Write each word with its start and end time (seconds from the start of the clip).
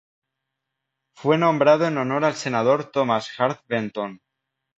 Fue 1.13 1.37
nombrado 1.37 1.85
en 1.85 1.99
honor 1.99 2.25
al 2.25 2.33
senador 2.33 2.85
Thomas 2.89 3.29
Hart 3.37 3.61
Benton. 3.67 4.19